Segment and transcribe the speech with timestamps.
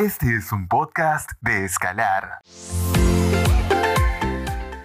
[0.00, 2.40] Este es un podcast de Escalar.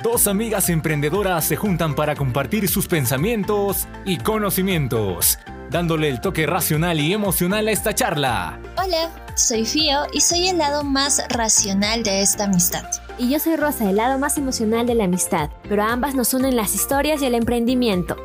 [0.03, 5.39] Dos amigas emprendedoras se juntan para compartir sus pensamientos y conocimientos,
[5.70, 8.59] dándole el toque racional y emocional a esta charla.
[8.78, 12.84] Hola, soy Fío y soy el lado más racional de esta amistad.
[13.18, 16.34] Y yo soy Rosa, el lado más emocional de la amistad, pero a ambas nos
[16.34, 18.18] unen las historias y el emprendimiento.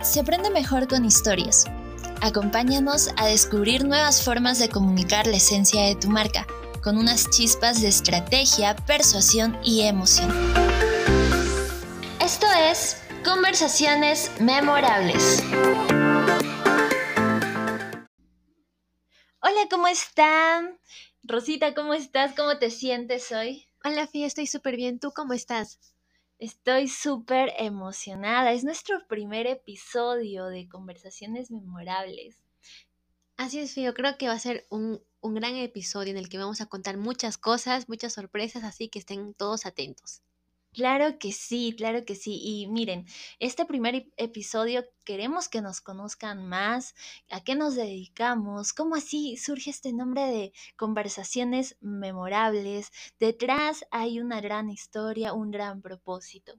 [0.00, 1.64] Se aprende mejor con historias.
[2.24, 6.46] Acompáñanos a descubrir nuevas formas de comunicar la esencia de tu marca,
[6.82, 10.32] con unas chispas de estrategia, persuasión y emoción.
[12.22, 15.44] Esto es Conversaciones Memorables.
[19.42, 20.80] Hola, ¿cómo están?
[21.24, 22.32] Rosita, ¿cómo estás?
[22.34, 23.68] ¿Cómo te sientes hoy?
[23.84, 24.98] Hola, Fía, estoy súper bien.
[24.98, 25.78] ¿Tú cómo estás?
[26.38, 28.52] Estoy súper emocionada.
[28.52, 32.42] Es nuestro primer episodio de Conversaciones Memorables.
[33.36, 33.94] Así es, Fío.
[33.94, 36.96] Creo que va a ser un, un gran episodio en el que vamos a contar
[36.96, 40.22] muchas cosas, muchas sorpresas, así que estén todos atentos.
[40.74, 42.40] Claro que sí, claro que sí.
[42.42, 43.06] Y miren,
[43.38, 46.94] este primer episodio queremos que nos conozcan más,
[47.30, 52.90] a qué nos dedicamos, cómo así surge este nombre de conversaciones memorables.
[53.20, 56.54] Detrás hay una gran historia, un gran propósito.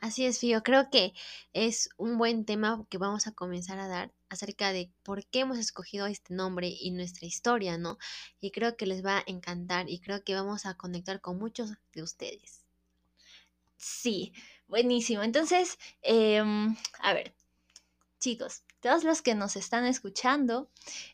[0.00, 0.62] Así es, Fío.
[0.62, 1.14] Creo que
[1.54, 5.56] es un buen tema que vamos a comenzar a dar acerca de por qué hemos
[5.58, 7.96] escogido este nombre y nuestra historia, ¿no?
[8.38, 11.70] Y creo que les va a encantar y creo que vamos a conectar con muchos
[11.94, 12.63] de ustedes.
[13.76, 14.32] Sí,
[14.66, 15.22] buenísimo.
[15.22, 17.34] Entonces, em, a ver,
[18.20, 20.70] chicos, todos los que nos están escuchando,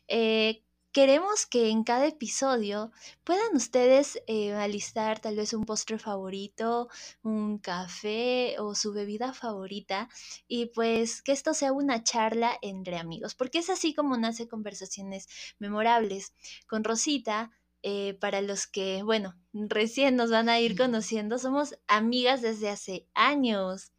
[0.07, 2.91] eh, queremos que en cada episodio
[3.23, 6.89] puedan ustedes eh, alistar tal vez un postre favorito,
[7.23, 10.09] un café o su bebida favorita
[10.47, 15.27] y pues que esto sea una charla entre amigos, porque es así como nace conversaciones
[15.59, 16.33] memorables.
[16.67, 17.51] Con Rosita
[17.83, 23.07] eh, para los que, bueno, recién nos van a ir conociendo, somos amigas desde hace
[23.13, 23.91] años.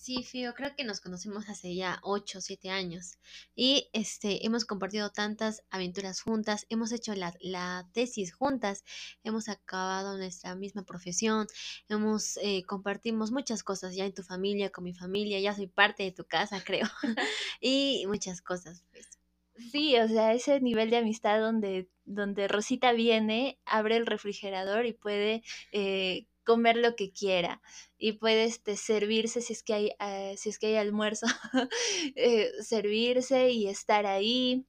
[0.00, 3.18] Sí, Fío, creo que nos conocemos hace ya 8 o 7 años
[3.54, 8.82] y este, hemos compartido tantas aventuras juntas, hemos hecho la, la tesis juntas,
[9.24, 11.46] hemos acabado nuestra misma profesión,
[11.90, 16.02] hemos eh, compartimos muchas cosas ya en tu familia, con mi familia, ya soy parte
[16.04, 16.88] de tu casa, creo,
[17.60, 18.82] y muchas cosas.
[18.92, 19.19] Pues.
[19.60, 24.92] Sí, o sea, ese nivel de amistad donde, donde Rosita viene, abre el refrigerador y
[24.94, 27.60] puede eh, comer lo que quiera
[27.98, 31.26] y puede este, servirse si es que hay, eh, si es que hay almuerzo,
[32.16, 34.66] eh, servirse y estar ahí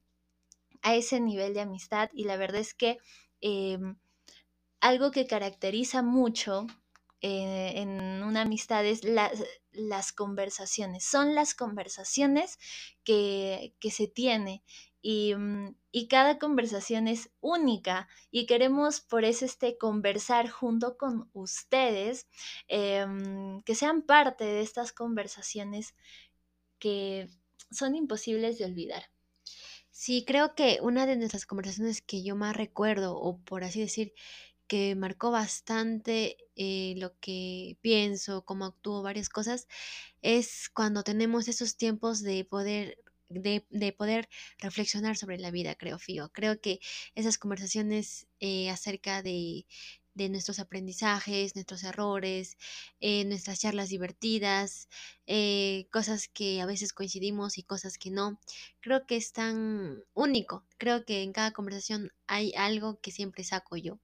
[0.82, 2.10] a ese nivel de amistad.
[2.14, 2.98] Y la verdad es que
[3.40, 3.96] em,
[4.80, 6.66] algo que caracteriza mucho
[7.20, 9.02] en una amistad es
[9.72, 11.04] las conversaciones.
[11.04, 12.58] Son las conversaciones
[13.04, 14.62] que, se tiene
[15.02, 21.28] y, mm, y, cada conversación es única y queremos por eso este conversar junto con
[21.32, 22.28] ustedes,
[22.68, 25.94] em, que sean parte de estas conversaciones
[26.78, 27.28] que
[27.70, 29.10] son imposibles de olvidar.
[29.90, 34.14] Sí, creo que una de nuestras conversaciones que yo más recuerdo, o por así decir,
[34.72, 39.68] que marcó bastante eh, lo que pienso, cómo actúo, varias cosas,
[40.22, 45.98] es cuando tenemos esos tiempos de poder de, de, poder reflexionar sobre la vida, creo,
[45.98, 46.30] Fío.
[46.32, 46.80] Creo que
[47.14, 49.66] esas conversaciones eh, acerca de,
[50.14, 52.56] de, nuestros aprendizajes, nuestros errores,
[53.00, 54.88] eh, nuestras charlas divertidas,
[55.90, 58.40] cosas que a veces coincidimos y cosas que no,
[58.80, 60.64] creo que es tan único.
[60.78, 63.98] Creo que en cada conversación hay algo que siempre saco yo.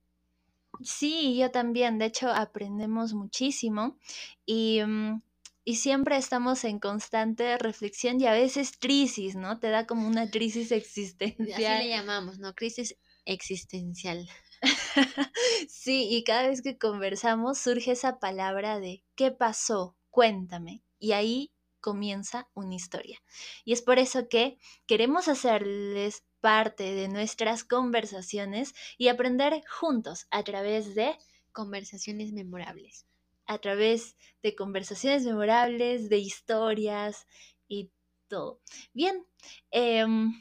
[0.83, 1.99] Sí, yo también.
[1.99, 3.99] De hecho, aprendemos muchísimo
[4.47, 5.23] y, mm,
[5.65, 9.59] y siempre estamos en constante reflexión y a veces crisis, ¿no?
[9.59, 11.53] Te da como una crisis existencial.
[11.53, 12.55] Así le llamamos, ¿no?
[12.55, 12.97] Crisis
[13.27, 14.29] existencial.
[15.69, 19.97] sí, y cada vez que conversamos surge esa palabra de ¿qué pasó?
[20.11, 20.83] Cuéntame.
[20.99, 23.23] Y ahí comienza una historia.
[23.65, 30.43] Y es por eso que queremos hacerles parte de nuestras conversaciones y aprender juntos a
[30.43, 31.17] través de
[31.53, 33.07] conversaciones memorables.
[33.47, 37.27] A través de conversaciones memorables, de historias
[37.67, 37.91] y
[38.29, 38.61] todo.
[38.93, 39.27] Bien,
[39.71, 40.33] em,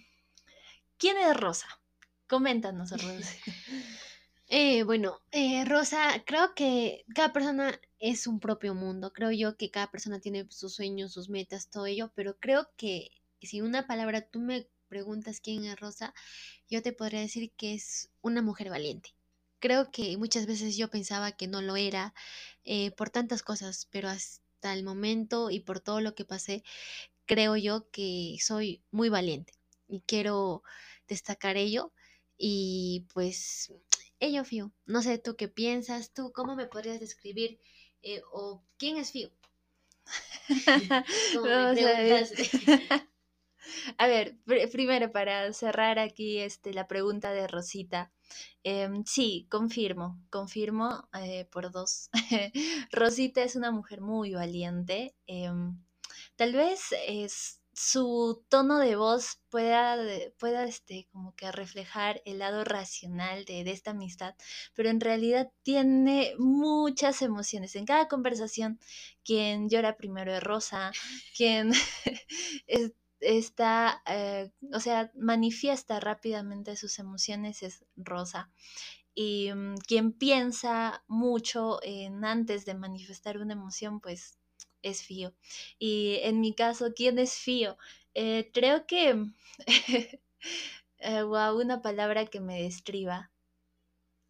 [0.98, 1.68] ¿quién es Rosa?
[2.27, 3.33] Coméntanos, Rosa.
[4.50, 9.12] Eh, bueno, eh, Rosa, creo que cada persona es un propio mundo.
[9.12, 13.10] Creo yo que cada persona tiene sus sueños, sus metas, todo ello, pero creo que
[13.42, 16.13] si una palabra tú me preguntas quién es Rosa,
[16.69, 19.16] yo te podría decir que es una mujer valiente.
[19.60, 22.13] Creo que muchas veces yo pensaba que no lo era
[22.63, 26.63] eh, por tantas cosas, pero hasta el momento y por todo lo que pasé,
[27.25, 29.54] creo yo que soy muy valiente
[29.88, 30.63] y quiero
[31.07, 31.92] destacar ello
[32.38, 33.74] y pues
[34.19, 34.72] ello, Fío.
[34.86, 37.60] No sé tú qué piensas, tú cómo me podrías describir
[38.01, 39.31] eh, o quién es Fío.
[43.98, 44.38] a ver,
[44.72, 48.12] primero para cerrar aquí este, la pregunta de Rosita.
[48.64, 52.10] Em, sí, confirmo, confirmo eh, por dos.
[52.92, 55.16] Rosita es una mujer muy valiente.
[55.28, 55.78] Em,
[56.36, 59.98] tal vez es su tono de voz pueda,
[60.40, 64.34] pueda este, como que reflejar el lado racional de, esta amistad,
[64.74, 67.75] pero en realidad tiene muchas emociones.
[67.75, 68.80] En cada conversación,
[69.24, 70.92] quien llora primero es Rosa,
[71.36, 71.72] quien
[73.19, 78.52] está, eh, o sea, manifiesta rápidamente sus emociones es Rosa.
[79.16, 84.38] Y mm, quien piensa mucho en antes de manifestar una emoción, pues
[84.81, 85.34] es Fío.
[85.80, 87.78] Y en mi caso, ¿quién es Fío?
[88.14, 89.30] Eh, creo que, wow,
[91.00, 91.24] eh,
[91.63, 93.31] una palabra que me describa.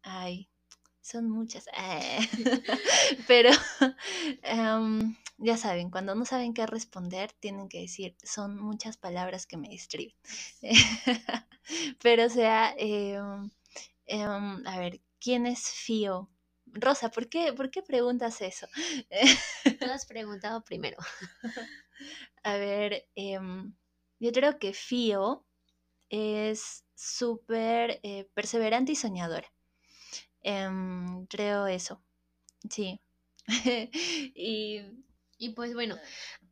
[0.02, 0.48] Ay,
[1.00, 1.66] son muchas.
[3.26, 3.50] Pero
[4.42, 9.56] em, ya saben, cuando no saben qué responder, tienen que decir, son muchas palabras que
[9.56, 10.16] me describen.
[12.02, 13.50] Pero o sea, em,
[14.06, 16.28] em, a ver, ¿quién es Fío?
[16.66, 18.66] Rosa, ¿por qué, ¿por qué preguntas eso?
[19.78, 20.98] Tú has preguntado primero.
[22.44, 23.74] A ver, em,
[24.20, 25.44] yo creo que Fío
[26.10, 29.50] es súper eh, perseverante y soñadora.
[31.28, 32.02] Creo eso.
[32.70, 33.00] Sí.
[34.34, 34.82] y,
[35.38, 35.96] y pues bueno,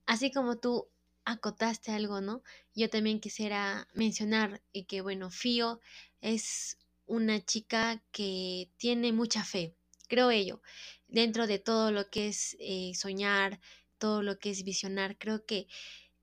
[0.07, 0.89] así como tú
[1.25, 2.43] acotaste algo, ¿no?
[2.75, 5.81] Yo también quisiera mencionar que, bueno, Fío
[6.21, 9.75] es una chica que tiene mucha fe,
[10.09, 10.63] creo ello,
[11.09, 13.61] dentro de todo lo que es eh, soñar,
[13.99, 15.67] todo lo que es visionar, creo que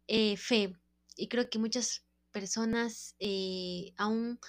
[0.08, 0.76] eh, fe,
[1.16, 4.40] y creo que muchas personas eh, aún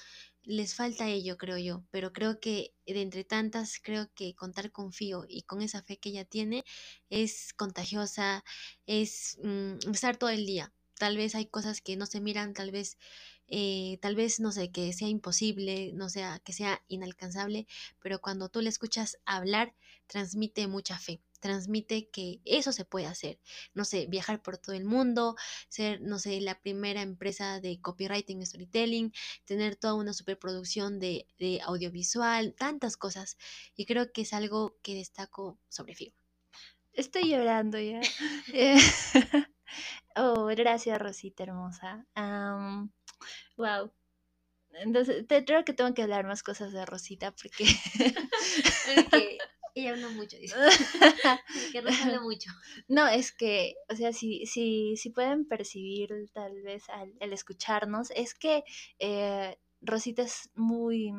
[0.45, 4.93] les falta ello, creo yo, pero creo que de entre tantas, creo que contar con
[4.93, 6.65] Fío y con esa fe que ella tiene
[7.11, 8.45] es contagiosa,
[8.87, 10.73] es mm, estar todo el día.
[10.99, 12.97] Tal vez hay cosas que no se miran, tal vez
[13.49, 17.67] eh, tal vez, no sé, que sea imposible, no sea, que sea inalcanzable,
[18.01, 19.75] pero cuando tú le escuchas hablar,
[20.07, 23.39] transmite mucha fe, transmite que eso se puede hacer.
[23.75, 25.37] No sé, viajar por todo el mundo,
[25.69, 29.13] ser, no sé, la primera empresa de copywriting storytelling,
[29.45, 33.37] tener toda una superproducción de, de audiovisual, tantas cosas.
[33.77, 36.17] Y creo que es algo que destaco sobre Figo.
[36.95, 38.01] Estoy llorando ya.
[40.17, 42.07] oh, gracias, Rosita hermosa.
[43.59, 43.93] Wow.
[44.73, 47.67] Entonces, te, creo que tengo que hablar más cosas de Rosita porque...
[49.75, 50.55] ella habla mucho, dice.
[51.73, 52.51] que habla mucho.
[52.89, 58.11] No, es que, o sea, si, si, si pueden percibir tal vez al, el escucharnos,
[58.13, 58.65] es que
[58.99, 61.13] eh, Rosita es muy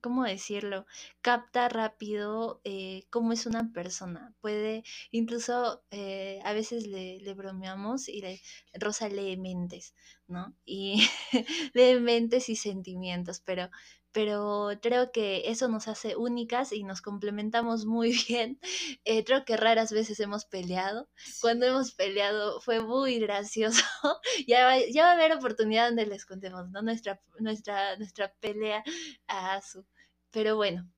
[0.00, 0.86] ¿cómo decirlo?
[1.20, 4.34] Capta rápido eh, cómo es una persona.
[4.40, 8.40] Puede, incluso eh, a veces le, le, bromeamos y le,
[8.74, 9.94] Rosa lee mentes,
[10.26, 10.54] ¿no?
[10.64, 11.08] Y
[11.74, 13.70] lee mentes y sentimientos, pero,
[14.14, 18.58] pero creo que eso nos hace únicas y nos complementamos muy bien.
[19.04, 21.10] Eh, creo que raras veces hemos peleado.
[21.42, 23.84] Cuando hemos peleado fue muy gracioso.
[24.48, 26.80] ya, va, ya va a haber oportunidad donde les contemos, ¿no?
[26.80, 28.82] Nuestra, nuestra, nuestra pelea
[29.26, 29.84] a su
[30.34, 30.90] pero bueno,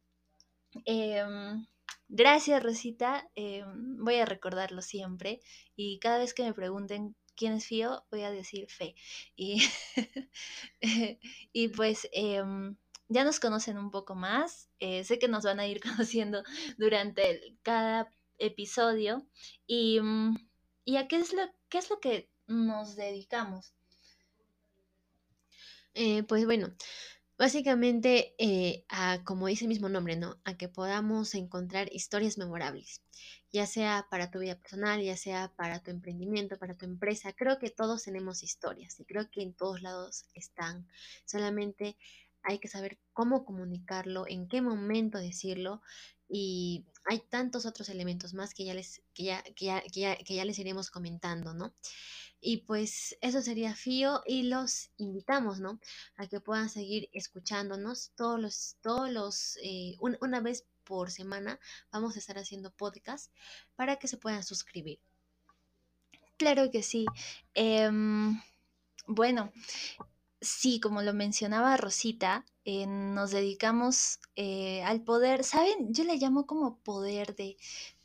[0.87, 1.67] em,
[2.09, 5.41] gracias Rosita, em, voy a recordarlo siempre
[5.77, 8.95] y cada vez que me pregunten quién es Fío, voy a decir Fe.
[9.37, 9.59] Y,
[11.53, 12.77] y pues em,
[13.09, 16.43] ya nos conocen un poco más, eh, sé que nos van a ir conociendo
[16.79, 19.27] durante cada episodio
[19.67, 20.01] y,
[20.85, 23.73] y a qué es, lo, qué es lo que nos dedicamos.
[25.95, 26.75] Eh, pues bueno,
[27.39, 30.41] Básicamente, eh, a, como dice el mismo nombre, ¿no?
[30.45, 33.03] A que podamos encontrar historias memorables,
[33.53, 37.35] ya sea para tu vida personal, ya sea para tu emprendimiento, para tu empresa.
[37.35, 40.89] Creo que todos tenemos historias y creo que en todos lados están.
[41.27, 41.99] Solamente
[42.47, 45.83] hay que saber cómo comunicarlo, en qué momento decirlo
[46.29, 50.45] y hay tantos otros elementos más que ya les, que ya, que ya, que ya,
[50.45, 51.75] les iremos comentando, ¿no?
[52.41, 55.81] Y pues eso sería Fío y los invitamos, ¿no?
[56.17, 61.59] A que puedan seguir escuchándonos todos los, todos los, eh, una vez por semana
[61.91, 63.33] vamos a estar haciendo podcast
[63.75, 65.01] para que se puedan suscribir.
[66.37, 67.07] Claro que sí.
[67.55, 68.41] Em,
[69.07, 69.53] bueno,
[70.49, 75.93] sí, como lo mencionaba Rosita, eh, nos dedicamos eh, al poder, ¿saben?
[75.95, 77.57] Yo le llamo como poder de,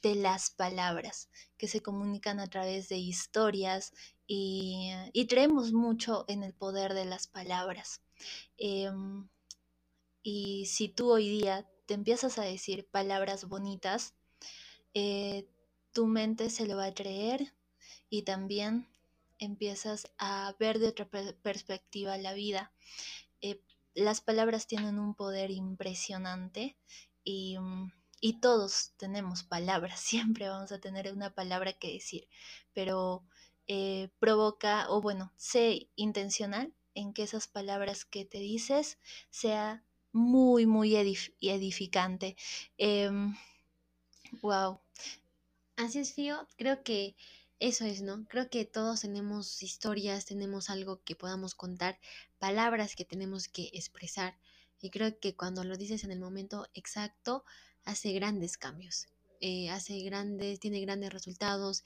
[0.01, 3.93] de las palabras que se comunican a través de historias
[4.27, 4.91] y,
[5.29, 8.01] creemos mucho en el poder de las palabras.
[8.57, 9.27] Em,
[10.23, 14.13] Y si tú hoy día te empiezas a decir palabras bonitas,
[14.93, 15.47] eh,
[15.93, 17.53] tu mente se lo va a creer
[18.09, 18.87] y también
[19.41, 22.71] empiezas a ver de otra perspectiva la vida.
[23.41, 23.61] Eh,
[23.93, 26.77] las palabras tienen un poder impresionante
[27.23, 29.99] y, mm, y, todos tenemos palabras,
[30.39, 32.29] siempre vamos a tener una palabra que decir,
[32.73, 33.25] pero
[33.67, 40.65] eh, provoca, o bueno, sé intencional en que esas palabras que te dices sea muy,
[40.65, 42.35] muy edificante.
[44.41, 44.79] wow.
[44.79, 44.79] Em,
[45.77, 46.47] Así es, Fío.
[46.57, 47.15] Creo que
[47.61, 48.25] eso es, ¿no?
[48.27, 51.99] Creo que todos tenemos historias, tenemos algo que podamos contar,
[52.39, 54.35] palabras que tenemos que expresar.
[54.81, 57.45] Y creo que cuando lo dices en el momento exacto,
[57.85, 59.05] hace grandes cambios.
[59.41, 61.83] Eh, hace grandes, tiene grandes resultados,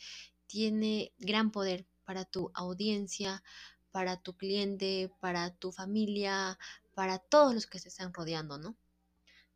[0.48, 3.44] tiene gran poder para tu audiencia,
[3.92, 6.58] para tu cliente, para tu familia,
[6.94, 8.78] para todos los que se están rodeando, ¿no?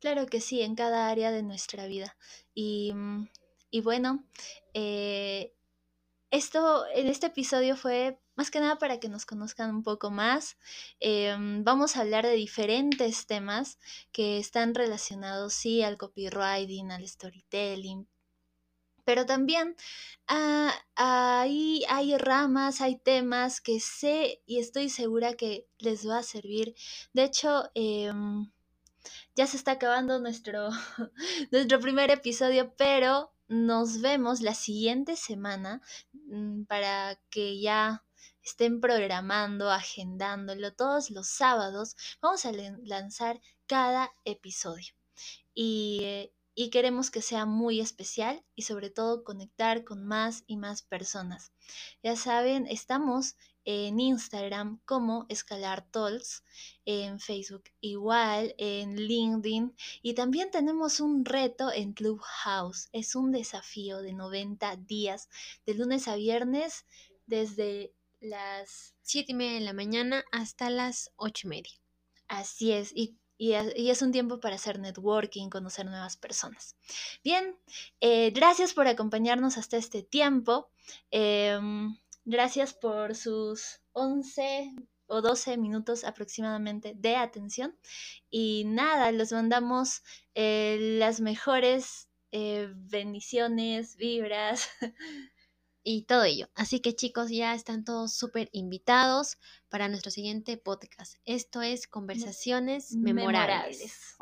[0.02, 2.18] Claro que sí, en cada área de nuestra vida.
[2.54, 3.30] Y, mm,
[3.72, 4.26] y bueno,
[4.74, 5.54] eh,
[6.32, 10.58] esto en este episodio fue más que nada para que nos conozcan un poco más.
[11.00, 13.80] Em, vamos a hablar de diferentes temas
[14.12, 18.08] que están relacionados, sí, al copywriting, al storytelling,
[19.10, 19.76] pero también
[20.28, 26.24] ah, ahí hay ramas, hay temas que sé y estoy segura que les va a
[26.24, 26.76] servir.
[27.14, 28.52] De hecho, em,
[29.36, 30.70] ya se está acabando nuestro,
[31.52, 35.82] nuestro primer episodio, pero nos vemos la siguiente semana
[36.68, 38.06] para que ya
[38.44, 41.96] estén programando, agendándolo todos los sábados.
[42.22, 44.94] Vamos a lanzar cada episodio.
[45.54, 50.58] Y, eh, y queremos que sea muy especial y sobre todo conectar con más y
[50.58, 51.54] más personas.
[52.04, 53.36] Ya saben, estamos
[53.72, 56.44] en Instagram como Escalar Talks,
[56.86, 62.90] en Facebook igual, en LinkedIn y también tenemos un reto en Clubhouse.
[62.94, 65.30] Es un desafío de 90 días,
[65.68, 66.88] de lunes a viernes,
[67.28, 71.74] desde las 7 y media de la mañana hasta las 8 y media.
[72.28, 76.76] Así es, y y, es un tiempo para hacer networking, conocer nuevas personas.
[77.24, 77.58] Bien,
[78.02, 80.70] eh, gracias por acompañarnos hasta este tiempo.
[81.10, 81.98] Em,
[82.30, 84.76] gracias por sus 11
[85.08, 87.76] o 12 minutos aproximadamente de atención.
[88.30, 90.04] Y nada, les mandamos
[90.36, 94.70] eh, las mejores eh, bendiciones, vibras.
[95.84, 96.50] y todo ello.
[96.54, 99.38] Así que chicos, ya están todos súper invitados
[99.70, 101.16] para nuestro siguiente podcast.
[101.26, 104.18] Esto es Conversaciones Memorables.